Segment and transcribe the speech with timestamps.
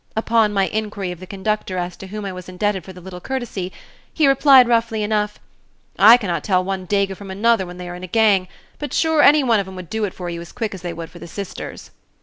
[0.15, 3.19] Upon my inquiry of the conductor as to whom I was indebted for the little
[3.21, 3.71] courtesy,
[4.11, 5.39] he replied roughly enough,
[5.99, 8.47] "I cannot tell one dago from another when they are in a gang,
[8.79, 10.91] but sure, any one of them would do it for you as quick as they
[10.91, 11.91] would for the Sisters."